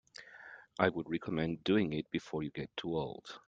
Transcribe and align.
I 0.79 0.89
would 0.89 1.07
recommend 1.11 1.63
doing 1.63 1.93
it 1.93 2.09
before 2.09 2.41
you 2.41 2.49
get 2.49 2.75
too 2.75 2.97
old. 2.97 3.39